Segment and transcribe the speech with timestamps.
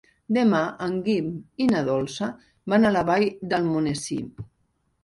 [0.35, 1.27] Demà en Guim
[1.65, 2.31] i na Dolça
[2.75, 4.23] van a la Vall d'Almonesir.